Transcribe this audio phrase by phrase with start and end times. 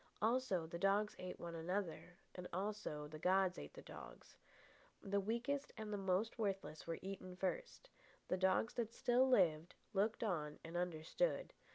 [0.19, 4.35] Also, the dogs ate one another, and also the gods ate the dogs.
[5.03, 7.91] The weakest and the more worthless were eaten first.
[8.27, 11.53] The dogs that still lived, looked on and understood.